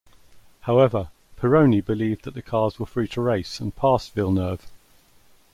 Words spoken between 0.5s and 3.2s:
However, Pironi believed that the cars were free